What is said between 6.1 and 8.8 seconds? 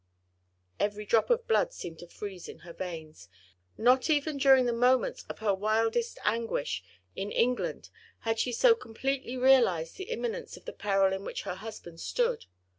anguish in England had she so